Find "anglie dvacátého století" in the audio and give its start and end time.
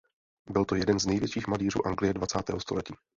1.87-2.93